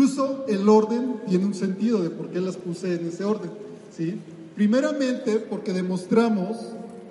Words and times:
Incluso 0.00 0.46
el 0.48 0.66
orden 0.66 1.20
tiene 1.28 1.44
un 1.44 1.52
sentido 1.52 2.02
de 2.02 2.08
por 2.08 2.30
qué 2.30 2.40
las 2.40 2.56
puse 2.56 2.94
en 2.94 3.08
ese 3.08 3.22
orden. 3.22 3.50
¿sí? 3.94 4.14
Primeramente 4.56 5.36
porque 5.40 5.74
demostramos 5.74 6.56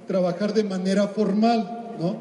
trabajar 0.08 0.56
de 0.56 0.64
manera 0.64 1.08
formal. 1.08 1.94
¿no? 2.00 2.16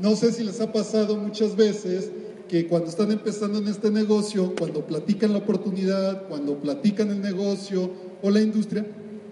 no 0.00 0.16
sé 0.16 0.32
si 0.32 0.42
les 0.42 0.62
ha 0.62 0.72
pasado 0.72 1.18
muchas 1.18 1.56
veces 1.56 2.08
que 2.48 2.66
cuando 2.66 2.88
están 2.88 3.12
empezando 3.12 3.58
en 3.58 3.68
este 3.68 3.90
negocio, 3.90 4.54
cuando 4.58 4.86
platican 4.86 5.32
la 5.32 5.40
oportunidad, 5.40 6.26
cuando 6.26 6.56
platican 6.56 7.10
el 7.10 7.20
negocio 7.20 7.90
o 8.22 8.30
la 8.30 8.40
industria, 8.40 8.86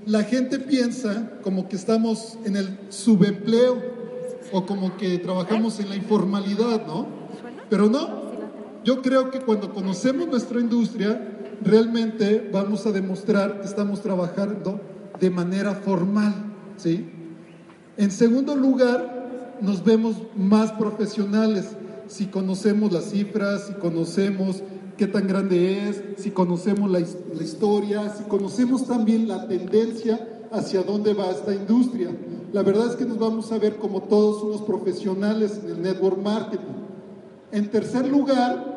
la 0.05 0.25
gente 0.25 0.59
piensa 0.59 1.39
como 1.43 1.71
que 1.71 1.77
estamos 1.77 2.37
en 2.45 2.55
el 2.55 2.79
subempleo 2.91 3.79
o 4.53 4.67
como 4.67 4.99
que 4.99 5.17
trabajamos 5.21 5.81
en 5.81 5.89
la 5.89 5.97
informalidad, 5.97 6.87
¿no? 6.87 7.07
Pero 7.71 7.89
no, 7.89 8.22
yo 8.85 9.03
creo 9.03 9.31
que 9.31 9.41
cuando 9.41 9.73
conocemos 9.73 10.29
nuestra 10.29 10.61
industria, 10.61 11.21
realmente 11.63 12.49
vamos 12.53 12.87
a 12.87 12.93
demostrar 12.93 13.61
que 13.61 13.67
estamos 13.67 14.01
trabajando 14.03 14.81
de 15.21 15.31
manera 15.31 15.75
formal, 15.75 16.35
¿sí? 16.77 17.09
En 17.97 18.11
segundo 18.11 18.57
lugar, 18.57 19.59
nos 19.61 19.85
vemos 19.85 20.17
más 20.35 20.73
profesionales 20.73 21.77
si 22.09 22.27
conocemos 22.27 22.93
las 22.93 23.05
cifras, 23.11 23.69
si 23.69 23.75
conocemos 23.75 24.63
qué 24.97 25.07
tan 25.07 25.27
grande 25.27 25.89
es, 25.89 26.03
si 26.19 26.31
conocemos 26.31 26.91
la, 26.91 27.01
la, 27.01 27.43
historia, 27.43 28.13
si 28.15 28.25
conocemos 28.25 28.87
también 28.87 29.29
la 29.29 29.47
tendencia 29.47 30.47
hacia 30.51 30.83
dónde 30.83 31.15
va 31.15 31.31
esta 31.31 31.55
industria. 31.55 32.11
La 32.53 32.63
verdad 32.63 32.89
es 32.89 32.97
que 32.97 33.07
nos 33.07 33.19
vamos 33.19 33.51
a 33.53 33.59
ver 33.59 33.77
como 33.77 34.03
todos 34.03 34.43
unos 34.43 34.63
profesionales 34.63 35.61
en 35.63 35.71
el 35.71 35.83
network 35.83 36.19
marketing. 36.19 36.83
En 37.51 37.71
tercer 37.71 38.07
lugar, 38.09 38.72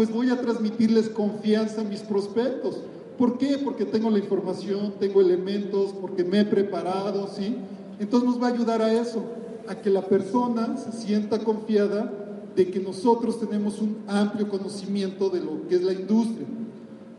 pues 0.00 0.10
voy 0.10 0.30
a 0.30 0.40
transmitirles 0.40 1.10
confianza 1.10 1.82
a 1.82 1.84
mis 1.84 2.00
prospectos. 2.00 2.80
¿Por 3.18 3.36
qué? 3.36 3.58
Porque 3.62 3.84
tengo 3.84 4.08
la 4.08 4.18
información, 4.18 4.94
tengo 4.98 5.20
elementos, 5.20 5.92
porque 6.00 6.24
me 6.24 6.40
he 6.40 6.44
preparado, 6.46 7.28
¿sí? 7.28 7.54
Entonces 7.98 8.26
nos 8.26 8.42
va 8.42 8.46
a 8.46 8.50
ayudar 8.50 8.80
a 8.80 8.90
eso, 8.94 9.22
a 9.68 9.74
que 9.74 9.90
la 9.90 10.00
persona 10.00 10.78
se 10.78 10.90
sienta 10.92 11.40
confiada 11.40 12.10
de 12.56 12.70
que 12.70 12.80
nosotros 12.80 13.38
tenemos 13.40 13.82
un 13.82 13.98
amplio 14.06 14.48
conocimiento 14.48 15.28
de 15.28 15.40
lo 15.40 15.68
que 15.68 15.74
es 15.74 15.82
la 15.82 15.92
industria. 15.92 16.46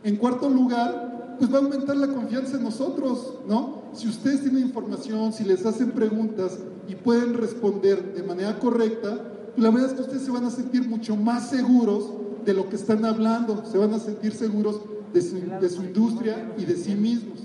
En 0.04 0.16
cuarto 0.16 0.50
lugar, 0.50 1.36
pues 1.38 1.54
va 1.54 1.60
a 1.60 1.62
aumentar 1.62 1.96
la 1.98 2.08
confianza 2.08 2.58
en 2.58 2.64
nosotros, 2.64 3.36
¿no? 3.48 3.84
Si 3.94 4.08
ustedes 4.08 4.42
tienen 4.42 4.64
información, 4.64 5.34
si 5.34 5.44
les 5.44 5.68
hacen 5.68 5.92
preguntas 5.92 6.58
y 6.90 6.96
pueden 6.96 7.36
responder 7.36 8.16
de 8.16 8.24
manera 8.24 8.58
correcta, 8.58 9.22
pues 9.54 9.64
la 9.64 9.70
verdad 9.70 9.92
es 9.92 9.96
que 9.96 10.02
ustedes 10.02 10.24
se 10.24 10.32
van 10.32 10.46
a 10.46 10.50
sentir 10.50 10.90
mucho 10.90 11.16
más 11.16 11.48
seguros 11.52 12.10
de 12.46 12.54
lo 12.54 12.70
que 12.70 12.76
están 12.76 13.06
hablando, 13.06 13.64
se 13.70 13.78
van 13.78 13.94
a 13.94 14.00
sentir 14.00 14.34
seguros 14.34 14.82
de 15.14 15.22
su, 15.22 15.84
industria 15.84 16.54
y 16.58 16.66
de 16.66 16.76
sí 16.76 16.96
mismos. 16.96 17.40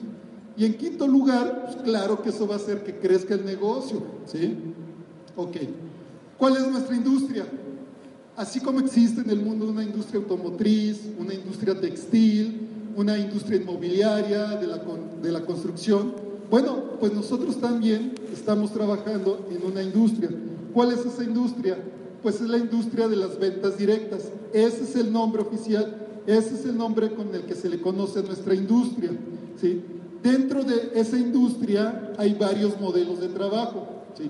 Y 0.57 0.65
en 0.65 0.75
quinto 0.75 1.07
lugar, 1.07 1.65
pues 1.65 1.77
claro 1.83 2.23
que 2.23 2.31
eso 2.31 2.47
va 2.47 2.55
a 2.55 2.59
hacer 2.59 2.83
que 2.83 2.97
crezca 2.99 3.35
el 3.35 3.45
negocio, 3.45 4.03
¿sí? 4.27 4.57
Ok. 5.37 5.57
¿Cuál 6.39 6.57
es 6.57 6.69
nuestra 6.69 6.97
industria? 6.97 7.47
Así 8.37 8.61
como 8.61 8.81
existe 8.81 9.23
en 9.23 9.31
el 9.31 9.41
mundo 9.41 9.67
una 9.67 9.83
industria 9.83 10.21
automotriz, 10.21 11.01
una 11.19 11.35
industria 11.35 11.79
textil, 11.79 12.69
una 12.95 13.19
industria 13.19 13.61
inmobiliaria, 13.61 14.47
de 14.57 14.67
la, 14.67 14.81
de 15.23 15.33
la 15.33 15.45
construcción, 15.45 16.27
bueno, 16.51 16.77
pues 17.01 17.13
nosotros 17.13 17.61
también 17.61 18.15
estamos 18.33 18.73
trabajando 18.73 19.47
en 19.51 19.65
una 19.67 19.83
industria. 19.83 20.31
¿Cuál 20.73 20.93
es 20.93 21.05
esa 21.05 21.25
industria? 21.25 21.77
Pues 22.27 22.41
es 22.41 22.49
la 22.49 22.59
industria 22.59 23.07
de 23.07 23.15
las 23.15 23.39
ventas 23.39 23.79
directas. 23.79 24.33
Ese 24.53 24.83
es 24.83 24.97
el 24.97 25.13
nombre 25.13 25.43
oficial, 25.43 25.95
ese 26.27 26.57
es 26.57 26.65
el 26.65 26.77
nombre 26.77 27.15
con 27.15 27.33
el 27.33 27.43
que 27.43 27.55
se 27.55 27.69
le 27.69 27.81
conoce 27.81 28.19
a 28.19 28.23
nuestra 28.23 28.53
industria. 28.53 29.13
¿sí? 29.61 29.81
Dentro 30.25 30.65
de 30.65 30.91
esa 30.97 31.17
industria 31.17 32.15
hay 32.19 32.35
varios 32.35 32.81
modelos 32.81 33.21
de 33.21 33.29
trabajo. 33.29 33.87
¿sí? 34.19 34.29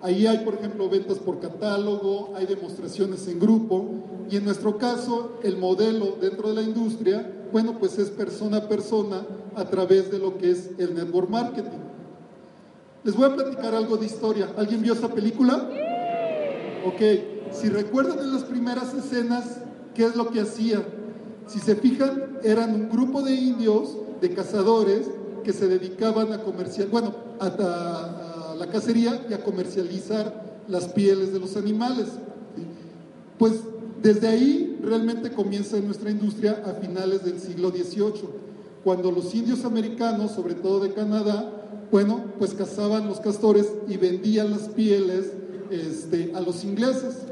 Ahí 0.00 0.26
hay, 0.26 0.38
por 0.38 0.54
ejemplo, 0.54 0.88
ventas 0.88 1.18
por 1.18 1.38
catálogo, 1.38 2.32
hay 2.34 2.46
demostraciones 2.46 3.28
en 3.28 3.38
grupo 3.38 3.90
y 4.30 4.38
en 4.38 4.46
nuestro 4.46 4.78
caso 4.78 5.32
el 5.42 5.58
modelo 5.58 6.16
dentro 6.18 6.48
de 6.48 6.54
la 6.54 6.62
industria, 6.62 7.30
bueno, 7.52 7.78
pues 7.78 7.98
es 7.98 8.08
persona 8.08 8.56
a 8.56 8.68
persona 8.70 9.26
a 9.54 9.66
través 9.66 10.10
de 10.10 10.18
lo 10.18 10.38
que 10.38 10.50
es 10.50 10.70
el 10.78 10.94
network 10.94 11.28
marketing. 11.28 11.80
Les 13.04 13.14
voy 13.14 13.26
a 13.26 13.34
platicar 13.34 13.74
algo 13.74 13.98
de 13.98 14.06
historia. 14.06 14.48
¿Alguien 14.56 14.80
vio 14.80 14.94
esa 14.94 15.08
película? 15.08 15.68
Ok, 16.86 17.33
si 17.52 17.68
recuerdan 17.68 18.18
en 18.18 18.32
las 18.32 18.44
primeras 18.44 18.94
escenas, 18.94 19.58
¿qué 19.94 20.04
es 20.04 20.16
lo 20.16 20.30
que 20.30 20.40
hacían? 20.40 20.84
Si 21.46 21.58
se 21.58 21.76
fijan, 21.76 22.38
eran 22.42 22.74
un 22.74 22.88
grupo 22.88 23.22
de 23.22 23.34
indios, 23.34 23.96
de 24.20 24.34
cazadores, 24.34 25.06
que 25.42 25.52
se 25.52 25.68
dedicaban 25.68 26.32
a 26.32 26.42
comerciar, 26.42 26.88
bueno, 26.88 27.14
a 27.38 28.54
la 28.58 28.66
cacería 28.68 29.26
y 29.28 29.34
a 29.34 29.42
comercializar 29.42 30.62
las 30.68 30.88
pieles 30.88 31.32
de 31.32 31.40
los 31.40 31.56
animales. 31.56 32.06
Pues 33.38 33.52
desde 34.02 34.28
ahí 34.28 34.78
realmente 34.82 35.30
comienza 35.32 35.78
nuestra 35.80 36.10
industria 36.10 36.62
a 36.66 36.74
finales 36.74 37.24
del 37.24 37.40
siglo 37.40 37.70
XVIII, 37.70 38.44
cuando 38.82 39.10
los 39.10 39.34
indios 39.34 39.64
americanos, 39.64 40.32
sobre 40.32 40.54
todo 40.54 40.80
de 40.80 40.92
Canadá, 40.92 41.50
bueno, 41.90 42.24
pues 42.38 42.54
cazaban 42.54 43.06
los 43.06 43.20
castores 43.20 43.66
y 43.88 43.96
vendían 43.96 44.50
las 44.50 44.68
pieles 44.68 45.32
este, 45.70 46.32
a 46.34 46.40
los 46.40 46.64
ingleses. 46.64 47.23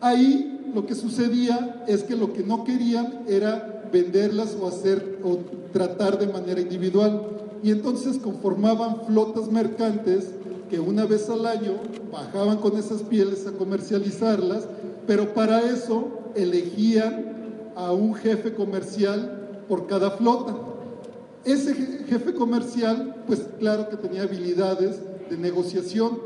Ahí 0.00 0.70
lo 0.74 0.86
que 0.86 0.94
sucedía 0.94 1.84
es 1.86 2.04
que 2.04 2.16
lo 2.16 2.32
que 2.32 2.42
no 2.42 2.64
querían 2.64 3.24
era 3.26 3.88
venderlas 3.92 4.56
o 4.60 4.68
hacer 4.68 5.18
o 5.24 5.38
tratar 5.72 6.18
de 6.18 6.26
manera 6.26 6.60
individual. 6.60 7.22
Y 7.62 7.70
entonces 7.70 8.18
conformaban 8.18 9.06
flotas 9.06 9.50
mercantes 9.50 10.30
que 10.70 10.78
una 10.78 11.06
vez 11.06 11.28
al 11.28 11.46
año 11.46 11.72
bajaban 12.12 12.58
con 12.58 12.76
esas 12.76 13.02
pieles 13.02 13.46
a 13.46 13.52
comercializarlas, 13.52 14.68
pero 15.06 15.34
para 15.34 15.60
eso 15.62 16.08
elegían 16.34 17.72
a 17.74 17.92
un 17.92 18.14
jefe 18.14 18.54
comercial 18.54 19.64
por 19.68 19.86
cada 19.86 20.12
flota. 20.12 20.54
Ese 21.44 21.74
jefe 21.74 22.34
comercial, 22.34 23.16
pues 23.26 23.46
claro 23.58 23.88
que 23.88 23.96
tenía 23.96 24.22
habilidades 24.22 25.00
de 25.30 25.36
negociación 25.36 26.18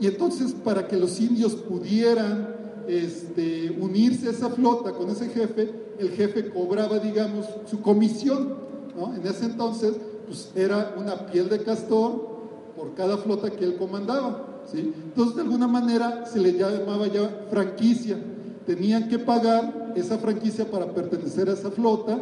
y 0.00 0.06
entonces 0.06 0.52
para 0.52 0.86
que 0.86 0.96
los 0.96 1.20
indios 1.20 1.54
pudieran 1.56 2.57
este, 2.88 3.76
unirse 3.78 4.28
a 4.28 4.30
esa 4.30 4.50
flota 4.50 4.92
con 4.92 5.10
ese 5.10 5.28
jefe, 5.28 5.70
el 5.98 6.10
jefe 6.10 6.50
cobraba, 6.50 6.98
digamos, 6.98 7.46
su 7.66 7.80
comisión. 7.80 8.66
En 9.14 9.24
ese 9.26 9.44
entonces, 9.44 9.94
pues 10.26 10.50
era 10.56 10.94
una 10.98 11.26
piel 11.26 11.48
de 11.48 11.62
castor 11.62 12.38
por 12.76 12.94
cada 12.94 13.18
flota 13.18 13.50
que 13.50 13.64
él 13.64 13.76
comandaba. 13.76 14.62
¿sí? 14.70 14.92
Entonces, 15.04 15.36
de 15.36 15.42
alguna 15.42 15.68
manera 15.68 16.26
se 16.26 16.40
le 16.40 16.52
llamaba 16.52 17.06
ya 17.06 17.46
franquicia. 17.50 18.16
Tenían 18.66 19.08
que 19.08 19.18
pagar 19.18 19.92
esa 19.96 20.18
franquicia 20.18 20.70
para 20.70 20.92
pertenecer 20.92 21.48
a 21.48 21.52
esa 21.52 21.70
flota 21.70 22.18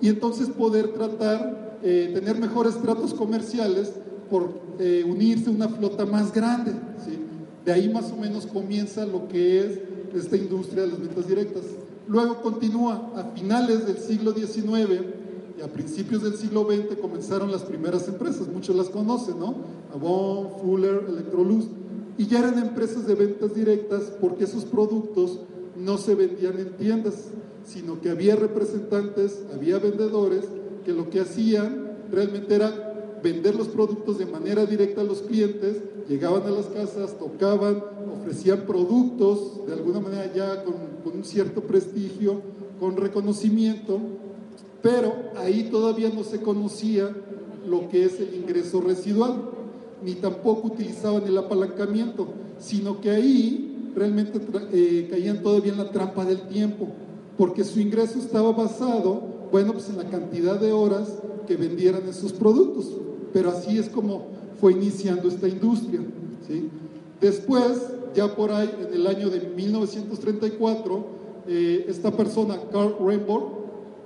y 0.00 0.08
entonces 0.08 0.48
poder 0.48 0.92
tratar, 0.92 1.78
eh, 1.82 2.10
tener 2.14 2.38
mejores 2.38 2.80
tratos 2.80 3.14
comerciales 3.14 3.92
por 4.30 4.50
eh, 4.78 5.04
unirse 5.08 5.48
a 5.48 5.52
una 5.52 5.68
flota 5.68 6.04
más 6.06 6.32
grande. 6.32 6.72
De 7.64 7.72
ahí 7.72 7.88
más 7.88 8.10
o 8.12 8.16
menos 8.16 8.46
comienza 8.46 9.04
lo 9.04 9.28
que 9.28 9.60
es 9.60 9.78
esta 10.18 10.36
industria 10.36 10.82
de 10.82 10.88
las 10.88 11.00
ventas 11.00 11.26
directas. 11.26 11.62
Luego 12.06 12.40
continúa, 12.42 13.12
a 13.16 13.24
finales 13.34 13.86
del 13.86 13.98
siglo 13.98 14.32
XIX 14.32 15.02
y 15.58 15.62
a 15.62 15.72
principios 15.72 16.22
del 16.22 16.36
siglo 16.36 16.66
XX 16.66 16.98
comenzaron 17.00 17.50
las 17.50 17.62
primeras 17.62 18.08
empresas, 18.08 18.48
muchos 18.48 18.76
las 18.76 18.88
conocen, 18.88 19.38
¿no? 19.38 19.54
Avon, 19.92 20.50
Fuller, 20.60 21.04
Electrolux, 21.08 21.66
y 22.16 22.26
ya 22.26 22.40
eran 22.40 22.58
empresas 22.58 23.06
de 23.06 23.14
ventas 23.14 23.54
directas 23.54 24.12
porque 24.20 24.44
esos 24.44 24.64
productos 24.64 25.40
no 25.76 25.98
se 25.98 26.14
vendían 26.14 26.58
en 26.58 26.76
tiendas, 26.76 27.28
sino 27.64 28.00
que 28.00 28.10
había 28.10 28.36
representantes, 28.36 29.44
había 29.54 29.78
vendedores 29.78 30.44
que 30.84 30.92
lo 30.92 31.10
que 31.10 31.20
hacían 31.20 31.96
realmente 32.10 32.54
era 32.54 32.87
vender 33.22 33.54
los 33.54 33.68
productos 33.68 34.18
de 34.18 34.26
manera 34.26 34.66
directa 34.66 35.00
a 35.00 35.04
los 35.04 35.22
clientes, 35.22 35.76
llegaban 36.08 36.42
a 36.42 36.50
las 36.50 36.66
casas, 36.66 37.18
tocaban, 37.18 37.82
ofrecían 38.20 38.60
productos 38.60 39.66
de 39.66 39.72
alguna 39.74 40.00
manera 40.00 40.32
ya 40.34 40.64
con, 40.64 40.74
un 41.12 41.24
cierto 41.24 41.62
prestigio, 41.62 42.42
con 42.78 42.96
reconocimiento, 42.96 43.98
pero 44.82 45.14
ahí 45.36 45.68
todavía 45.70 46.10
no 46.10 46.22
se 46.22 46.40
conocía 46.42 47.14
lo 47.66 47.88
que 47.88 48.04
es 48.04 48.20
el 48.20 48.34
ingreso 48.34 48.80
residual, 48.82 49.50
ni 50.04 50.14
tampoco 50.14 50.68
utilizaban 50.68 51.24
el 51.24 51.38
apalancamiento, 51.38 52.28
sino 52.58 53.00
que 53.00 53.10
ahí 53.10 53.90
realmente 53.96 54.38
eh, 54.72 55.08
caían 55.10 55.42
todavía 55.42 55.72
en 55.72 55.78
la 55.78 55.90
trampa 55.90 56.24
del 56.24 56.42
tiempo, 56.48 56.88
porque 57.36 57.64
su 57.64 57.80
ingreso 57.80 58.18
estaba 58.18 58.52
basado, 58.52 59.22
bueno, 59.50 59.72
pues 59.72 59.88
en 59.88 59.96
la 59.96 60.04
cantidad 60.04 60.60
de 60.60 60.72
horas 60.72 61.14
que 61.46 61.56
vendieran 61.56 62.06
esos 62.06 62.32
productos. 62.32 62.92
Pero 63.32 63.50
así 63.50 63.78
es 63.78 63.88
como 63.88 64.26
fue 64.60 64.72
iniciando 64.72 65.28
esta 65.28 65.48
industria. 65.48 66.00
¿sí? 66.46 66.68
Después, 67.20 67.78
ya 68.14 68.34
por 68.34 68.50
ahí, 68.50 68.70
en 68.86 68.94
el 68.94 69.06
año 69.06 69.28
de 69.30 69.40
1934, 69.40 71.06
eh, 71.48 71.86
esta 71.88 72.10
persona, 72.10 72.58
Carl 72.72 72.96
Rainbow, 73.00 73.58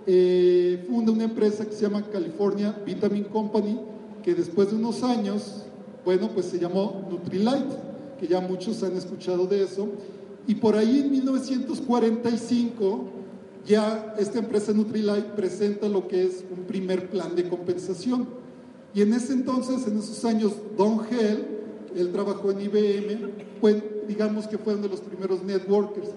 eh, 0.07 0.85
funda 0.89 1.13
una 1.13 1.25
empresa 1.25 1.65
que 1.65 1.73
se 1.73 1.83
llama 1.83 2.03
California 2.11 2.77
Vitamin 2.85 3.25
Company, 3.25 3.79
que 4.23 4.35
después 4.35 4.71
de 4.71 4.77
unos 4.77 5.03
años, 5.03 5.65
bueno, 6.05 6.31
pues 6.33 6.47
se 6.47 6.59
llamó 6.59 7.07
Nutrilite, 7.11 7.77
que 8.19 8.27
ya 8.27 8.41
muchos 8.41 8.83
han 8.83 8.97
escuchado 8.97 9.47
de 9.47 9.63
eso. 9.63 9.89
Y 10.47 10.57
por 10.57 10.77
ahí 10.77 11.01
en 11.01 11.11
1945 11.11 13.05
ya 13.67 14.15
esta 14.19 14.39
empresa 14.39 14.73
Nutrilite 14.73 15.31
presenta 15.37 15.89
lo 15.89 16.09
que 16.09 16.25
es 16.25 16.45
un 16.51 16.65
primer 16.65 17.09
plan 17.11 17.37
de 17.37 17.49
compensación. 17.49 18.27
Y 18.95 19.03
en 19.03 19.15
ese 19.15 19.33
entonces, 19.33 19.87
en 19.87 19.99
esos 19.99 20.25
años, 20.25 20.53
Don 20.77 21.01
Hell, 21.11 21.47
él 21.97 22.13
trabajó 22.13 22.51
en 22.51 22.61
IBM, 22.61 23.31
pues 23.61 23.83
digamos 24.07 24.47
que 24.47 24.59
fue 24.59 24.75
uno 24.75 24.85
de 24.85 24.89
los 24.91 25.01
primeros 25.01 25.43
networkers. 25.45 26.09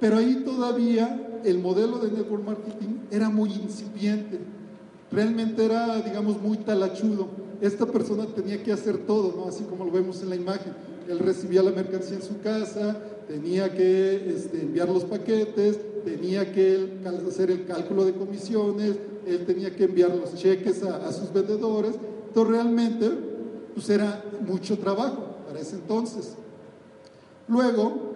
Pero 0.00 0.16
ahí 0.16 0.42
todavía 0.44 1.40
el 1.44 1.58
modelo 1.58 1.98
de 1.98 2.10
network 2.10 2.44
marketing 2.44 2.98
era 3.10 3.28
muy 3.28 3.52
incipiente. 3.52 4.38
Realmente 5.10 5.64
era, 5.64 6.00
digamos, 6.00 6.40
muy 6.40 6.56
talachudo. 6.58 7.28
Esta 7.60 7.86
persona 7.86 8.26
tenía 8.26 8.62
que 8.62 8.72
hacer 8.72 8.98
todo, 8.98 9.34
¿no? 9.36 9.48
Así 9.48 9.64
como 9.64 9.84
lo 9.84 9.90
vemos 9.90 10.22
en 10.22 10.30
la 10.30 10.36
imagen. 10.36 10.72
Él 11.08 11.18
recibía 11.18 11.62
la 11.62 11.70
mercancía 11.70 12.16
en 12.16 12.22
su 12.22 12.40
casa, 12.40 12.96
tenía 13.28 13.72
que 13.72 14.34
este, 14.34 14.62
enviar 14.62 14.88
los 14.88 15.04
paquetes, 15.04 15.78
tenía 16.04 16.52
que 16.52 16.98
hacer 17.28 17.50
el 17.50 17.66
cálculo 17.66 18.04
de 18.04 18.14
comisiones, 18.14 18.96
él 19.26 19.44
tenía 19.44 19.74
que 19.74 19.84
enviar 19.84 20.10
los 20.10 20.34
cheques 20.34 20.82
a, 20.82 21.06
a 21.06 21.12
sus 21.12 21.32
vendedores. 21.32 21.94
Entonces 22.32 22.54
realmente 22.54 23.10
pues 23.74 23.90
era 23.90 24.24
mucho 24.40 24.78
trabajo 24.78 25.36
para 25.46 25.60
ese 25.60 25.76
entonces. 25.76 26.32
Luego, 27.46 28.14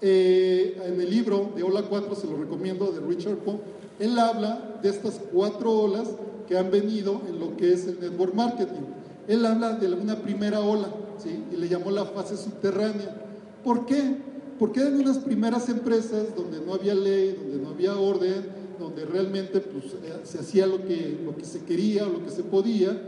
eh, 0.00 0.76
en 0.84 1.00
el 1.00 1.08
libro 1.08 1.52
de 1.54 1.62
Ola 1.62 1.82
4, 1.88 2.12
se 2.16 2.26
lo 2.26 2.38
recomiendo, 2.38 2.90
de 2.90 2.98
Richard 2.98 3.36
Poe, 3.36 3.60
él 4.00 4.18
habla 4.18 4.78
de 4.82 4.88
estas 4.88 5.20
cuatro 5.32 5.70
olas 5.70 6.08
que 6.48 6.58
han 6.58 6.72
venido 6.72 7.22
en 7.28 7.38
lo 7.38 7.56
que 7.56 7.72
es 7.72 7.86
el 7.86 8.00
network 8.00 8.34
marketing. 8.34 8.82
Él 9.28 9.46
habla 9.46 9.74
de 9.74 9.92
una 9.92 10.16
primera 10.16 10.58
ola, 10.58 10.92
¿sí? 11.22 11.44
y 11.52 11.56
le 11.56 11.68
llamó 11.68 11.92
la 11.92 12.06
fase 12.06 12.36
subterránea. 12.36 13.14
¿Por 13.62 13.86
qué? 13.86 14.16
Porque 14.58 14.80
eran 14.80 14.98
unas 14.98 15.18
primeras 15.18 15.68
empresas 15.68 16.34
donde 16.34 16.60
no 16.60 16.74
había 16.74 16.96
ley, 16.96 17.38
donde 17.40 17.62
no 17.62 17.68
había 17.68 17.96
orden, 17.96 18.58
donde 18.80 19.04
realmente 19.04 19.60
pues, 19.60 19.84
eh, 20.02 20.20
se 20.24 20.40
hacía 20.40 20.66
lo 20.66 20.84
que, 20.84 21.20
lo 21.24 21.36
que 21.36 21.44
se 21.44 21.60
quería 21.60 22.06
o 22.06 22.08
lo 22.08 22.24
que 22.24 22.30
se 22.30 22.42
podía, 22.42 22.98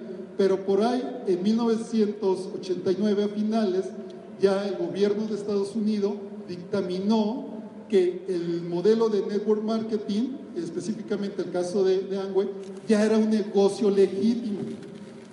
pero 0.42 0.66
por 0.66 0.82
ahí, 0.82 1.00
en 1.28 1.40
1989 1.40 3.22
a 3.22 3.28
finales, 3.28 3.84
ya 4.40 4.66
el 4.66 4.74
gobierno 4.74 5.24
de 5.28 5.36
Estados 5.36 5.76
Unidos 5.76 6.14
dictaminó 6.48 7.62
que 7.88 8.24
el 8.26 8.62
modelo 8.62 9.08
de 9.08 9.24
network 9.24 9.62
marketing, 9.62 10.30
específicamente 10.56 11.42
el 11.42 11.52
caso 11.52 11.84
de, 11.84 12.00
de 12.00 12.18
Amway, 12.18 12.48
ya 12.88 13.04
era 13.04 13.18
un 13.18 13.30
negocio 13.30 13.88
legítimo. 13.88 14.58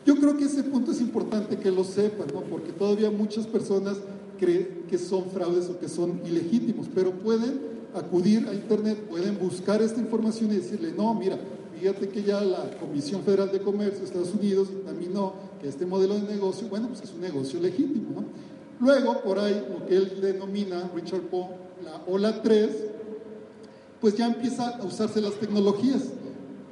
Yo 0.06 0.15
creo 0.15 0.38
que 0.38 0.44
ese 0.44 0.61
punto 0.61 0.91
es 0.91 1.01
importante 1.01 1.57
que 1.57 1.71
lo 1.71 1.83
sepan, 1.83 2.27
¿no? 2.31 2.41
porque 2.41 2.71
todavía 2.71 3.09
muchas 3.09 3.47
personas 3.47 3.97
creen 4.39 4.83
que 4.88 5.00
son 5.00 5.31
fraudes 5.31 5.69
o 5.69 5.79
que 5.79 5.89
son 5.89 6.21
ilegítimos, 6.23 6.85
pero 6.94 7.13
pueden 7.13 7.62
acudir 7.95 8.47
a 8.47 8.53
Internet, 8.53 9.00
pueden 9.09 9.39
buscar 9.39 9.81
esta 9.81 10.00
información 10.00 10.51
y 10.51 10.57
decirle, 10.57 10.94
no, 10.95 11.15
mira, 11.15 11.39
fíjate 11.79 12.09
que 12.09 12.23
ya 12.23 12.41
la 12.41 12.77
Comisión 12.79 13.23
Federal 13.23 13.51
de 13.51 13.59
Comercio 13.61 13.99
de 13.99 14.05
Estados 14.05 14.33
Unidos 14.33 14.69
dictaminó 14.69 15.33
que 15.61 15.69
este 15.69 15.85
modelo 15.85 16.15
de 16.15 16.33
negocio, 16.33 16.67
bueno, 16.67 16.87
pues 16.89 17.01
es 17.01 17.13
un 17.13 17.21
negocio 17.21 17.59
legítimo, 17.59 18.21
¿no? 18.21 18.25
Luego, 18.85 19.21
por 19.21 19.39
ahí, 19.39 19.65
lo 19.69 19.85
que 19.85 19.95
él 19.95 20.19
denomina, 20.21 20.89
Richard 20.93 21.21
Poe, 21.21 21.47
la 21.83 22.01
ola 22.07 22.41
3, 22.41 22.69
pues 23.99 24.15
ya 24.15 24.27
empieza 24.27 24.69
a 24.77 24.85
usarse 24.85 25.21
las 25.21 25.33
tecnologías. 25.33 26.03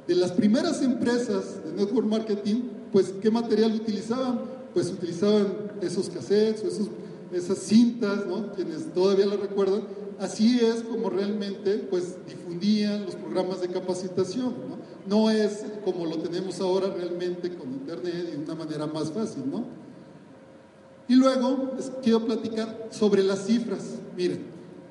De 0.06 0.14
las 0.14 0.32
primeras 0.32 0.82
empresas 0.82 1.62
de 1.64 1.72
network 1.72 2.06
marketing, 2.06 2.62
pues, 2.92 3.12
¿qué 3.20 3.30
material 3.30 3.74
utilizaban? 3.74 4.40
Pues 4.72 4.90
utilizaban 4.90 5.48
esos 5.82 6.08
cassettes 6.08 6.64
esos, 6.64 6.88
esas 7.32 7.58
cintas, 7.58 8.26
¿no? 8.26 8.52
Quienes 8.52 8.92
todavía 8.94 9.26
lo 9.26 9.36
recuerdan. 9.36 9.82
Así 10.18 10.58
es 10.60 10.82
como 10.82 11.10
realmente, 11.10 11.76
pues, 11.90 12.16
difundían 12.26 13.04
los 13.04 13.14
programas 13.16 13.60
de 13.60 13.68
capacitación, 13.68 14.54
¿no? 14.68 14.77
No 15.08 15.30
es 15.30 15.64
como 15.84 16.04
lo 16.04 16.18
tenemos 16.18 16.60
ahora 16.60 16.88
realmente 16.88 17.54
con 17.56 17.72
Internet 17.72 18.28
y 18.28 18.30
de 18.32 18.36
una 18.36 18.54
manera 18.54 18.86
más 18.86 19.10
fácil, 19.10 19.50
¿no? 19.50 19.64
Y 21.08 21.14
luego 21.14 21.72
les 21.76 21.90
quiero 22.02 22.26
platicar 22.26 22.88
sobre 22.90 23.22
las 23.22 23.46
cifras. 23.46 23.94
Miren, 24.16 24.42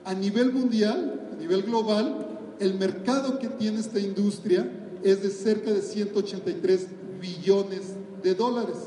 a 0.03 0.15
nivel 0.15 0.51
mundial, 0.51 1.29
a 1.31 1.35
nivel 1.35 1.61
global, 1.61 2.27
el 2.59 2.73
mercado 2.79 3.37
que 3.37 3.49
tiene 3.49 3.79
esta 3.79 3.99
industria 3.99 4.67
es 5.03 5.21
de 5.21 5.29
cerca 5.29 5.71
de 5.71 5.81
183 5.81 6.87
billones 7.21 7.93
de 8.23 8.33
dólares, 8.33 8.77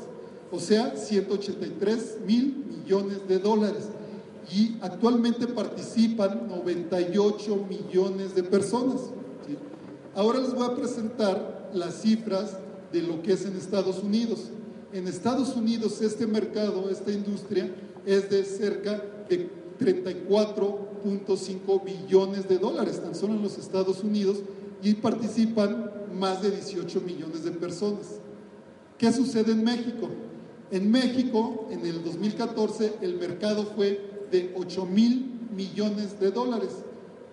o 0.51 0.59
sea, 0.59 0.95
183 0.97 2.17
mil 2.27 2.65
millones 2.67 3.27
de 3.29 3.39
dólares. 3.39 3.85
Y 4.53 4.75
actualmente 4.81 5.47
participan 5.47 6.49
98 6.49 7.65
millones 7.69 8.35
de 8.35 8.43
personas. 8.43 8.99
Ahora 10.15 10.39
les 10.39 10.53
voy 10.53 10.65
a 10.65 10.75
presentar 10.75 11.69
las 11.73 12.01
cifras 12.01 12.57
de 12.91 13.01
lo 13.01 13.21
que 13.21 13.31
es 13.33 13.45
en 13.45 13.55
Estados 13.55 14.03
Unidos. 14.03 14.49
En 14.91 15.07
Estados 15.07 15.55
Unidos 15.55 16.01
este 16.01 16.27
mercado, 16.27 16.89
esta 16.89 17.11
industria, 17.11 17.73
es 18.05 18.29
de 18.29 18.43
cerca 18.43 19.01
de 19.29 19.49
34.5 19.79 21.83
billones 21.83 22.49
de 22.49 22.57
dólares, 22.57 23.01
tan 23.01 23.15
solo 23.15 23.33
en 23.33 23.41
los 23.41 23.57
Estados 23.57 24.03
Unidos, 24.03 24.39
y 24.83 24.95
participan 24.95 25.89
más 26.13 26.41
de 26.41 26.51
18 26.51 26.99
millones 27.01 27.45
de 27.45 27.51
personas. 27.51 28.19
¿Qué 28.97 29.13
sucede 29.13 29.53
en 29.53 29.63
México? 29.63 30.09
En 30.71 30.91
México, 30.91 31.69
en 31.71 31.85
el 31.85 32.03
2014, 32.03 32.95
el 33.01 33.15
mercado 33.15 33.65
fue 33.65 34.27
de 34.29 34.53
8 34.57 34.85
mil 34.85 35.39
millones 35.55 36.19
de 36.19 36.31
dólares. 36.31 36.71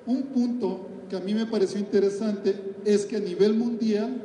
Un 0.07 0.23
punto 0.25 0.87
que 1.09 1.17
a 1.17 1.21
mí 1.21 1.35
me 1.35 1.47
pareció 1.47 1.81
interesante 1.81 2.68
es 2.85 3.07
que 3.07 3.17
a 3.17 3.21
nivel 3.21 3.55
mundial, 3.55 4.25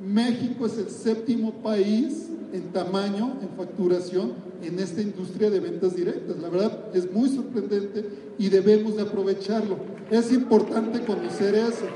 México 0.00 0.66
es 0.66 0.78
el 0.78 0.88
séptimo 0.90 1.52
país 1.62 2.28
en 2.52 2.72
tamaño, 2.72 3.38
en 3.42 3.48
facturación, 3.56 4.32
en 4.62 4.78
esta 4.78 5.00
industria 5.00 5.50
de 5.50 5.60
ventas 5.60 5.94
directas. 5.94 6.38
La 6.38 6.48
verdad 6.48 6.84
es 6.94 7.10
muy 7.12 7.28
sorprendente 7.28 8.08
y 8.38 8.48
debemos 8.48 8.96
de 8.96 9.02
aprovecharlo. 9.02 9.76
Es 10.10 10.32
importante 10.32 11.04
conocer 11.04 11.54
eso. 11.54 11.86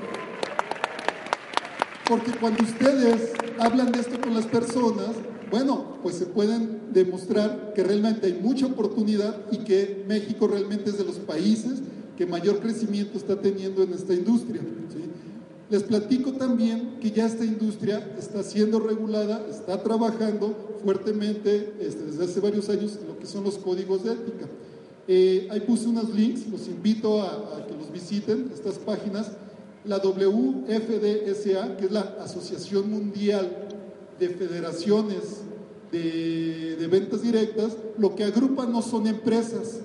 Porque 2.08 2.32
cuando 2.32 2.62
ustedes 2.64 3.32
hablan 3.58 3.92
de 3.92 4.00
esto 4.00 4.20
con 4.20 4.34
las 4.34 4.46
personas, 4.46 5.10
bueno, 5.50 5.98
pues 6.02 6.16
se 6.16 6.26
pueden 6.26 6.80
demostrar 6.92 7.72
que 7.74 7.82
realmente 7.84 8.26
hay 8.26 8.38
mucha 8.42 8.66
oportunidad 8.66 9.36
y 9.50 9.58
que 9.58 10.04
México 10.08 10.48
realmente 10.48 10.90
es 10.90 10.98
de 10.98 11.04
los 11.04 11.16
países 11.16 11.80
que 12.16 12.26
mayor 12.26 12.60
crecimiento 12.60 13.16
está 13.16 13.40
teniendo 13.40 13.82
en 13.82 13.92
esta 13.92 14.14
industria. 14.14 14.60
Les 15.72 15.82
platico 15.84 16.32
también 16.32 16.98
que 17.00 17.10
ya 17.10 17.24
esta 17.24 17.46
industria 17.46 18.06
está 18.18 18.42
siendo 18.42 18.78
regulada, 18.78 19.46
está 19.48 19.82
trabajando 19.82 20.54
fuertemente 20.84 21.72
este, 21.80 22.04
desde 22.04 22.24
hace 22.26 22.40
varios 22.40 22.68
años 22.68 22.98
en 23.00 23.08
lo 23.08 23.18
que 23.18 23.24
son 23.24 23.42
los 23.42 23.56
códigos 23.56 24.04
de 24.04 24.12
ética. 24.12 24.48
Eh, 25.08 25.48
ahí 25.50 25.60
puse 25.60 25.88
unos 25.88 26.14
links, 26.14 26.46
los 26.48 26.68
invito 26.68 27.22
a, 27.22 27.66
que 27.66 27.74
los 27.74 27.90
visiten, 27.90 28.50
estas 28.52 28.74
páginas. 28.74 29.32
La 29.86 29.96
WFDSA, 29.96 31.78
que 31.78 31.86
es 31.86 31.90
la 31.90 32.18
Asociación 32.22 32.90
Mundial 32.90 33.68
de 34.20 34.28
Federaciones 34.28 35.40
de, 35.90 36.86
Ventas 36.90 37.22
Directas, 37.22 37.78
lo 37.96 38.14
que 38.14 38.24
agrupa 38.24 38.66
no 38.66 38.82
son 38.82 39.06
empresas. 39.06 39.80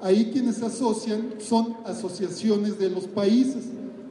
Ahí 0.00 0.30
quienes 0.32 0.62
asocian 0.62 1.34
son 1.38 1.76
asociaciones 1.84 2.78
de 2.78 2.88
los 2.88 3.04
países 3.04 3.64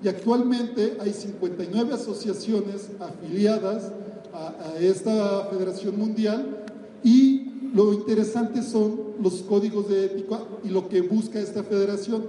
y 0.03 0.07
actualmente 0.07 0.97
hay 0.99 1.13
59 1.13 1.93
asociaciones 1.93 2.89
afiliadas 2.99 3.91
a, 4.33 4.77
esta 4.79 5.45
Federación 5.45 5.97
Mundial 5.97 6.65
y 7.03 7.69
lo 7.73 7.93
interesante 7.93 8.61
son 8.61 8.99
los 9.21 9.41
códigos 9.41 9.89
de 9.89 10.05
ética 10.05 10.39
y 10.63 10.69
lo 10.69 10.87
que 10.87 11.01
busca 11.01 11.39
esta 11.39 11.63
federación. 11.63 12.25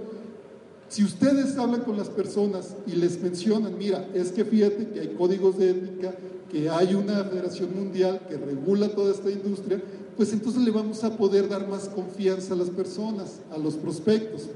Si 0.89 1.03
ustedes 1.03 1.55
hablan 1.57 1.81
con 1.81 1.97
las 1.97 2.09
personas 2.09 2.75
y 2.87 2.93
les 2.93 3.21
mencionan, 3.21 3.77
mira, 3.77 4.07
es 4.13 4.31
que 4.31 4.43
fíjate 4.43 4.89
que 4.89 5.01
hay 5.01 5.07
códigos 5.09 5.59
de 5.59 5.69
ética, 5.69 6.15
que 6.51 6.67
hay 6.69 6.95
una 6.95 7.23
federación 7.25 7.75
mundial 7.75 8.21
que 8.27 8.37
regula 8.37 8.89
toda 8.89 9.13
esta 9.13 9.29
industria, 9.29 9.81
pues 10.17 10.33
entonces 10.33 10.63
le 10.63 10.71
vamos 10.71 11.03
a 11.03 11.15
poder 11.15 11.47
dar 11.47 11.67
más 11.69 11.87
confianza 11.89 12.55
a 12.55 12.57
las 12.57 12.71
personas, 12.71 13.39
a 13.51 13.57
los 13.57 13.75
prospectos. 13.75 14.47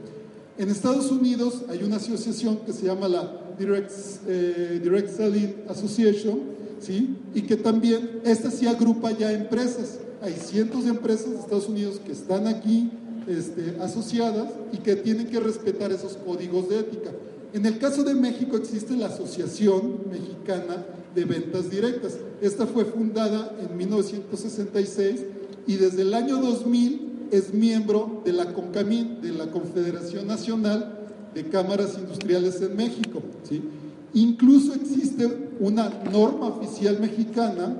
En 0.55 0.69
Estados 0.69 1.09
Unidos 1.09 1.63
hay 1.67 1.81
una 1.83 1.95
asociación 1.95 2.57
que 2.57 2.73
se 2.73 2.85
llama 2.85 3.07
la 3.07 3.41
Direct, 3.57 3.91
eh, 4.27 4.79
Direct 4.83 5.09
Selling 5.09 5.55
Association, 5.67 6.41
¿sí? 6.79 7.15
y 7.33 7.41
que 7.41 7.55
también, 7.55 8.21
esta 8.23 8.51
sí 8.51 8.67
agrupa 8.67 9.11
ya 9.11 9.31
empresas. 9.31 9.99
Hay 10.21 10.33
cientos 10.33 10.83
de 10.83 10.91
empresas 10.91 11.31
de 11.31 11.39
Estados 11.39 11.67
Unidos 11.67 11.99
que 12.05 12.11
están 12.11 12.45
aquí 12.45 12.91
este, 13.27 13.77
asociadas 13.81 14.49
y 14.71 14.77
que 14.77 14.95
tienen 14.95 15.27
que 15.27 15.39
respetar 15.39 15.91
esos 15.91 16.17
códigos 16.17 16.69
de 16.69 16.79
ética. 16.79 17.09
En 17.53 17.65
el 17.65 17.79
caso 17.79 18.03
de 18.03 18.13
México 18.13 18.55
existe 18.55 18.95
la 18.95 19.07
Asociación 19.07 20.01
Mexicana 20.11 20.85
de 21.15 21.25
Ventas 21.25 21.69
Directas. 21.71 22.17
Esta 22.41 22.67
fue 22.67 22.85
fundada 22.85 23.55
en 23.59 23.75
1966 23.75 25.21
y 25.65 25.75
desde 25.77 26.03
el 26.03 26.13
año 26.13 26.37
2000 26.37 27.12
es 27.33 27.51
miembro 27.51 28.21
de 28.23 28.31
la 28.31 28.53
CONCAMIN, 28.53 29.19
de 29.19 29.31
la 29.31 29.49
Confederación 29.49 30.27
Nacional 30.27 30.99
de 31.33 31.49
Cámaras 31.49 31.97
Industriales 31.97 32.61
en 32.61 32.75
México. 32.75 33.23
¿sí? 33.41 33.63
Incluso 34.13 34.75
existe 34.75 35.51
una 35.59 35.89
norma 36.11 36.45
oficial 36.45 36.99
mexicana 36.99 37.75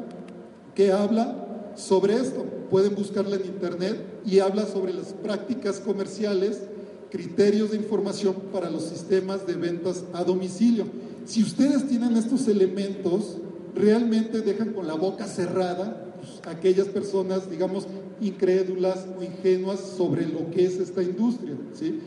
que 0.74 0.92
habla 0.92 1.72
sobre 1.76 2.16
esto. 2.16 2.44
Pueden 2.72 2.96
buscarla 2.96 3.36
en 3.36 3.46
internet 3.46 4.04
y 4.26 4.40
habla 4.40 4.66
sobre 4.66 4.92
las 4.92 5.14
prácticas 5.14 5.80
comerciales, 5.80 6.64
criterios 7.12 7.70
de 7.70 7.78
información 7.78 8.36
para 8.52 8.72
los 8.72 8.86
sistemas 8.86 9.46
de 9.46 9.54
ventas 9.54 10.04
a 10.14 10.24
domicilio. 10.24 10.86
Si 11.26 11.44
ustedes 11.44 11.88
tienen 11.88 12.18
estos 12.18 12.48
elementos, 12.48 13.38
realmente 13.76 14.42
dejan 14.42 14.74
con 14.74 14.88
la 14.88 14.96
boca 14.96 15.28
cerrada 15.28 16.12
pues, 16.20 16.56
aquellas 16.56 16.88
personas, 16.88 17.52
digamos, 17.52 17.86
incrédulas 18.24 19.06
o 19.18 19.24
ingenuas 19.24 19.80
sobre 19.80 20.28
lo 20.28 20.50
que 20.52 20.66
es 20.66 20.80
esta 20.80 21.04
industria. 21.04 21.56
¿sí? 21.74 22.00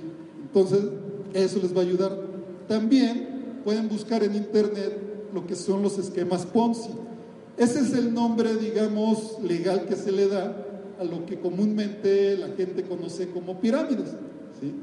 Entonces, 0.42 0.85
eso 1.35 1.58
les 1.61 1.75
va 1.75 1.80
a 1.80 1.85
ayudar. 1.85 2.18
También 2.68 3.61
pueden 3.64 3.88
buscar 3.88 4.23
en 4.25 4.35
internet 4.35 4.99
lo 5.32 5.46
que 5.46 5.54
son 5.54 5.82
los 5.82 5.99
esquemas 5.99 6.46
Ponzi. 6.46 6.90
Ese 7.56 7.80
es 7.80 7.92
el 7.94 8.12
nombre, 8.12 8.54
digamos, 8.56 9.38
legal 9.42 9.87
que 9.87 9.96
se 9.96 10.12
le 10.12 10.28
da 10.28 10.64
a 10.99 11.04
lo 11.04 11.26
que 11.26 11.38
comúnmente 11.38 12.37
la 12.37 12.49
gente 12.49 12.85
conoce 12.85 13.30
como 13.30 13.61
pirámides. 13.61 14.11
¿sí? 14.61 14.75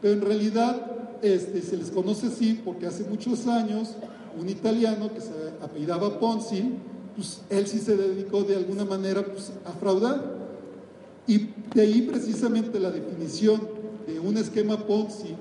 Pero 0.00 0.14
en 0.14 0.20
realidad 0.20 1.18
este, 1.22 1.62
se 1.62 1.76
les 1.76 1.90
conoce 1.90 2.26
así 2.26 2.60
porque 2.64 2.86
hace 2.86 3.04
muchos 3.04 3.46
años 3.46 3.94
un 4.38 4.48
italiano 4.48 5.12
que 5.12 5.20
se 5.20 5.30
apellidaba 5.62 6.18
Ponzi, 6.18 6.72
pues 7.14 7.42
él 7.50 7.66
sí 7.66 7.78
se 7.78 7.96
dedicó 7.96 8.42
de 8.42 8.56
alguna 8.56 8.84
manera 8.84 9.24
pues, 9.24 9.52
a 9.64 9.72
fraudar. 9.72 10.41
Y 11.26 11.48
de 11.74 11.82
ahí 11.82 12.02
precisamente 12.02 12.78
la 12.80 12.90
definición 12.90 13.60
de 14.06 14.18
un 14.18 14.36
esquema 14.36 14.76
Ponzi 14.86 15.34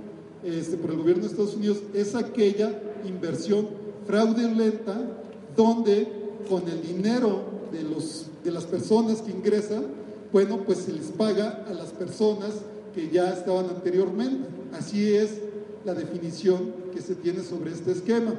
este, 0.44 0.78
por 0.78 0.92
el 0.92 0.98
gobierno 0.98 1.24
de 1.24 1.30
Estados 1.30 1.56
Unidos 1.56 1.78
es 1.94 2.16
aquella 2.16 2.80
inversión 3.06 3.68
fraudulenta 4.06 5.00
donde 5.56 6.08
con 6.50 6.68
el 6.68 6.82
dinero 6.82 7.44
de, 7.72 7.84
los, 7.84 8.28
de 8.44 8.52
las 8.52 8.66
personas 8.66 9.22
que 9.22 9.32
ingresan, 9.32 9.86
bueno, 10.32 10.64
pues 10.66 10.80
se 10.80 10.92
les 10.92 11.08
paga 11.08 11.66
a 11.68 11.74
las 11.74 11.90
personas 11.90 12.52
que 12.94 13.10
ya 13.10 13.34
estaban 13.34 13.66
anteriormente. 13.66 14.48
Así 14.74 15.14
es 15.14 15.38
la 15.86 15.94
definición 15.94 16.74
que 16.94 17.02
se 17.02 17.16
tiene 17.16 17.44
sobre 17.44 17.72
este 17.72 17.92
esquema. 17.92 18.34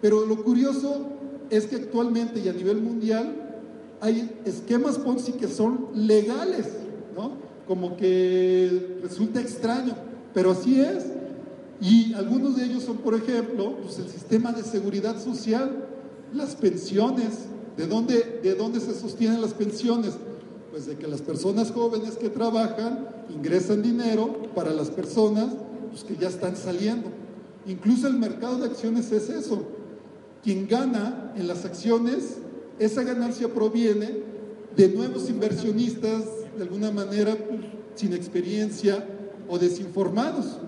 Pero 0.00 0.26
lo 0.26 0.42
curioso 0.42 1.06
es 1.50 1.66
que 1.66 1.76
actualmente 1.76 2.40
y 2.40 2.48
a 2.48 2.52
nivel 2.52 2.78
mundial 2.78 3.45
hay 4.00 4.40
esquemas 4.44 4.98
Ponzi 4.98 5.32
que 5.32 5.48
son 5.48 5.88
legales, 5.94 6.66
¿no? 7.16 7.32
Como 7.66 7.96
que 7.96 8.98
resulta 9.02 9.40
extraño, 9.40 9.94
pero 10.34 10.52
así 10.52 10.80
es. 10.80 11.04
Y 11.80 12.14
algunos 12.14 12.56
de 12.56 12.64
ellos 12.64 12.84
son, 12.84 12.98
por 12.98 13.14
ejemplo, 13.14 13.76
pues 13.82 13.98
el 13.98 14.08
sistema 14.08 14.52
de 14.52 14.62
seguridad 14.62 15.22
social, 15.22 15.86
las 16.32 16.54
pensiones. 16.54 17.46
¿De 17.76 17.86
dónde, 17.86 18.40
¿De 18.42 18.54
dónde 18.54 18.80
se 18.80 18.94
sostienen 18.94 19.42
las 19.42 19.52
pensiones? 19.52 20.14
Pues 20.70 20.86
de 20.86 20.96
que 20.96 21.06
las 21.06 21.20
personas 21.20 21.72
jóvenes 21.72 22.16
que 22.16 22.30
trabajan 22.30 23.08
ingresan 23.28 23.82
dinero 23.82 24.50
para 24.54 24.72
las 24.72 24.90
personas 24.90 25.48
pues, 25.90 26.04
que 26.04 26.16
ya 26.16 26.28
están 26.28 26.56
saliendo. 26.56 27.10
Incluso 27.66 28.06
el 28.06 28.14
mercado 28.14 28.58
de 28.58 28.66
acciones 28.66 29.10
es 29.12 29.28
eso. 29.28 29.64
Quien 30.42 30.68
gana 30.68 31.32
en 31.36 31.48
las 31.48 31.64
acciones, 31.64 32.38
esa 32.78 33.02
ganancia 33.02 33.48
proviene 33.48 34.10
de 34.76 34.88
nuevos 34.88 35.30
inversionistas, 35.30 36.24
de 36.56 36.62
alguna 36.62 36.90
manera 36.90 37.36
sin 37.94 38.12
experiencia 38.12 39.06
o 39.48 39.58
desinformados 39.58 40.58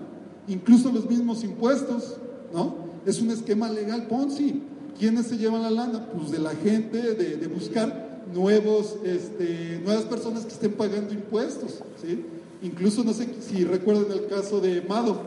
incluso 0.49 0.91
los 0.91 1.09
mismos 1.09 1.43
impuestos, 1.43 2.17
¿no? 2.53 2.75
Es 3.05 3.21
un 3.21 3.29
esquema 3.29 3.69
legal 3.69 4.07
Ponzi. 4.07 4.63
¿Quiénes 4.97 5.27
se 5.27 5.37
llevan 5.37 5.61
la 5.61 5.69
lana? 5.69 6.09
Pues 6.11 6.31
de 6.31 6.39
la 6.39 6.53
gente, 6.55 7.13
de, 7.13 7.47
buscar 7.47 8.23
nuevos, 8.33 8.97
este, 9.05 9.79
nuevas 9.83 10.03
personas 10.03 10.43
que 10.43 10.51
estén 10.51 10.73
pagando 10.73 11.13
impuestos, 11.13 11.79
¿sí? 12.01 12.25
Incluso 12.61 13.05
no 13.05 13.13
sé 13.13 13.29
si 13.39 13.63
recuerdan 13.63 14.11
el 14.11 14.27
caso 14.27 14.59
de 14.59 14.81
Madoff, 14.81 15.19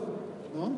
¿no? 0.55 0.73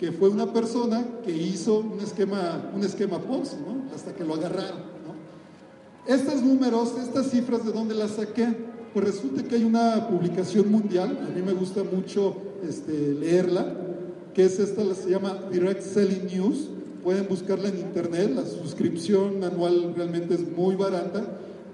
Que 0.00 0.10
fue 0.10 0.28
una 0.28 0.52
persona 0.52 1.06
que 1.24 1.30
hizo 1.30 1.78
un 1.78 2.00
esquema, 2.00 2.70
un 2.74 2.82
esquema 2.82 3.20
Ponzi, 3.20 3.56
¿no? 3.56 3.94
Hasta 3.94 4.12
que 4.12 4.24
lo 4.24 4.34
agarraron. 4.34 4.95
Estos 6.06 6.40
números, 6.40 6.92
estas 7.02 7.30
cifras, 7.30 7.66
¿de 7.66 7.72
dónde 7.72 7.92
las 7.92 8.12
saqué? 8.12 8.46
Pues 8.94 9.04
resulta 9.04 9.42
que 9.42 9.56
hay 9.56 9.64
una 9.64 10.06
publicación 10.08 10.70
mundial, 10.70 11.18
a 11.26 11.36
mí 11.36 11.42
me 11.42 11.52
gusta 11.52 11.82
mucho 11.82 12.36
este, 12.66 13.12
leerla, 13.14 13.74
que 14.32 14.44
es 14.44 14.60
esta, 14.60 14.82
se 14.94 15.10
llama 15.10 15.36
Direct 15.50 15.82
Selling 15.82 16.26
News. 16.32 16.68
Pueden 17.02 17.26
buscarla 17.26 17.70
en 17.70 17.78
internet, 17.78 18.30
la 18.36 18.44
suscripción 18.44 19.42
anual 19.42 19.94
realmente 19.96 20.34
es 20.34 20.48
muy 20.56 20.76
barata 20.76 21.24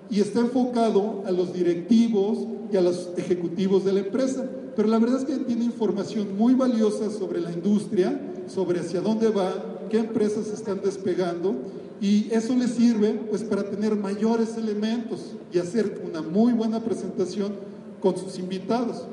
y 0.08 0.20
está 0.20 0.40
enfocado 0.40 1.22
a 1.26 1.30
los 1.30 1.52
directivos 1.52 2.38
y 2.72 2.76
a 2.78 2.80
los 2.80 3.10
ejecutivos 3.18 3.84
de 3.84 3.92
la 3.92 4.00
empresa. 4.00 4.48
Pero 4.74 4.88
la 4.88 4.98
verdad 4.98 5.20
es 5.20 5.26
que 5.26 5.44
tiene 5.44 5.66
información 5.66 6.38
muy 6.38 6.54
valiosa 6.54 7.10
sobre 7.10 7.40
la 7.40 7.52
industria, 7.52 8.18
sobre 8.46 8.80
hacia 8.80 9.02
dónde 9.02 9.28
va, 9.28 9.52
qué 9.90 9.98
empresas 9.98 10.46
están 10.48 10.80
despegando 10.82 11.54
y 12.02 12.28
eso 12.32 12.56
les 12.56 12.72
sirve 12.72 13.12
pues 13.30 13.44
para 13.44 13.62
tener 13.62 13.94
mayores 13.94 14.56
elementos 14.56 15.36
y 15.52 15.58
hacer 15.60 16.02
una 16.04 16.20
muy 16.20 16.52
buena 16.52 16.80
presentación 16.80 17.52
con 18.00 18.16
sus 18.16 18.40
invitados. 18.40 19.04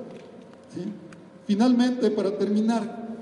Finalmente, 1.46 2.10
para 2.10 2.36
terminar, 2.36 3.15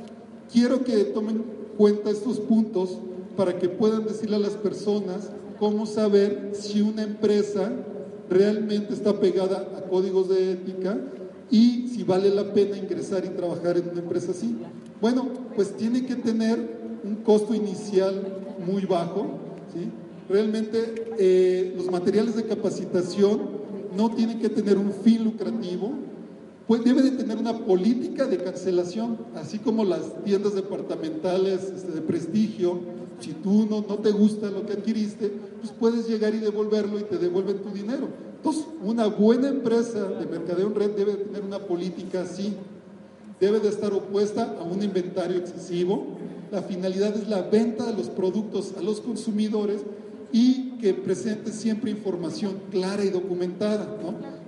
quiero 0.52 0.86
que 0.86 1.04
tomen 1.04 1.44
cuenta 1.78 2.10
estos 2.10 2.40
puntos 2.40 2.98
para 3.36 3.60
que 3.60 3.68
puedan 3.68 4.06
decirle 4.06 4.38
a 4.38 4.40
las 4.40 4.54
personas 4.54 5.32
cómo 5.60 5.86
saber 5.86 6.52
si 6.54 6.82
una 6.82 7.04
empresa 7.04 7.70
realmente 8.30 8.94
está 8.94 9.20
pegada 9.20 9.68
a 9.78 9.82
códigos 9.90 10.30
de 10.30 10.54
ética 10.54 10.98
y 11.52 11.90
si 11.90 12.04
vale 12.04 12.30
la 12.30 12.54
pena 12.54 12.78
ingresar 12.78 13.26
y 13.26 13.30
trabajar 13.30 13.78
en 13.78 13.90
una 13.90 14.00
empresa 14.00 14.32
así. 14.32 14.56
Bueno, 15.02 15.28
pues 15.56 15.76
tiene 15.76 16.06
que 16.06 16.16
tener 16.16 17.00
un 17.04 17.18
costo 17.18 17.54
inicial 17.54 18.24
muy 18.66 18.86
bajo, 18.86 19.47
Realmente 20.30 21.06
eh, 21.18 21.74
los 21.78 21.90
materiales 21.90 22.36
de 22.36 22.46
capacitación 22.46 23.40
no 23.96 24.14
tienen 24.14 24.40
que 24.40 24.50
tener 24.50 24.78
un 24.78 24.92
fin 24.92 25.24
lucrativo, 25.24 25.94
pues 26.68 26.84
debe 26.84 27.02
de 27.02 27.12
tener 27.12 27.38
una 27.38 27.58
política 27.60 28.26
de 28.26 28.38
cancelación, 28.38 29.18
así 29.36 29.58
como 29.58 29.86
las 29.86 30.24
tiendas 30.26 30.54
departamentales 30.54 31.72
este, 31.76 31.94
de 31.94 32.02
prestigio. 32.02 32.80
Si 33.20 33.32
tú 33.32 33.66
no, 33.70 33.86
no 33.88 33.96
te 34.00 34.12
gusta 34.12 34.52
lo 34.52 34.66
que 34.66 34.74
adquiriste, 34.74 35.32
pues 35.62 35.72
puedes 35.72 36.08
llegar 36.10 36.36
y 36.36 36.40
devolverlo 36.40 37.00
y 37.00 37.04
te 37.04 37.18
devuelven 37.18 37.60
tu 37.60 37.70
dinero. 37.70 38.10
Entonces, 38.36 38.66
una 38.84 39.08
buena 39.08 39.48
empresa 39.48 40.04
de 40.10 40.26
mercadeo 40.26 40.68
en 40.68 40.76
red 40.76 40.92
debe 40.92 41.14
tener 41.14 41.42
una 41.42 41.60
política 41.60 42.22
así. 42.22 42.54
Debe 43.40 43.60
de 43.60 43.70
estar 43.70 43.94
opuesta 43.94 44.58
a 44.60 44.64
un 44.64 44.84
inventario 44.84 45.38
excesivo, 45.38 46.06
la 46.52 46.62
finalidad 46.62 47.16
es 47.16 47.28
la 47.28 47.42
venta 47.42 47.86
de 47.86 47.94
los 47.94 48.08
productos 48.10 48.74
a 48.78 48.82
los 48.82 49.02
consumidores 49.02 49.82
y 50.32 50.78
que 50.80 50.94
presente 50.94 51.52
siempre 51.52 51.92
información 51.92 52.60
clara 52.72 53.04
y 53.04 53.10
documentada. 53.10 53.88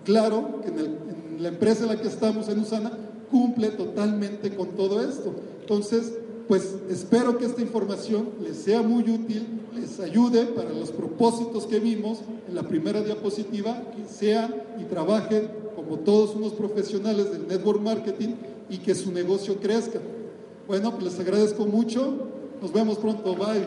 Claro 0.06 0.62
que 0.62 0.70
en, 0.70 1.41
la 1.41 1.50
empresa 1.50 1.84
en 1.84 1.89
la 1.89 2.01
que 2.01 2.08
estamos, 2.08 2.50
en 2.50 2.60
Usana, 2.60 2.91
cumple 3.32 3.70
totalmente 3.70 4.56
con 4.56 4.70
todo 4.70 5.01
esto. 5.01 5.34
Entonces, 5.62 6.13
pues 6.48 6.75
espero 6.89 7.38
que 7.38 7.46
esta 7.46 7.62
información 7.62 8.29
les 8.41 8.58
sea 8.58 8.82
muy 8.82 9.03
útil, 9.03 9.46
les 9.75 10.00
ayude 10.00 10.46
para 10.46 10.72
los 10.72 10.91
propósitos 10.91 11.65
que 11.65 11.79
vimos 11.79 12.20
en 12.48 12.56
la 12.56 12.63
primera 12.63 13.01
diapositiva, 13.01 13.84
que 13.96 14.12
sean 14.12 14.56
y 14.79 14.84
trabajen 14.86 15.48
como 15.75 16.00
todos 16.00 16.36
unos 16.36 16.53
profesionales 16.53 17.32
del 17.32 17.48
network 17.48 17.82
marketing 17.82 18.36
y 18.70 18.79
que 18.79 18.96
su 18.96 19.12
negocio 19.12 19.58
crezca. 19.60 20.00
Bueno, 20.69 20.91
pues 20.91 21.05
les 21.05 21.19
agradezco 21.19 21.65
mucho. 21.65 22.27
Nos 22.61 22.71
vemos 22.71 22.99
pronto. 22.99 23.35
Bye. 23.35 23.65